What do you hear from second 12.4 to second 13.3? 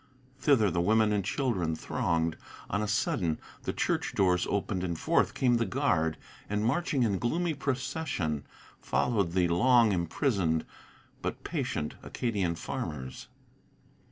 farmers.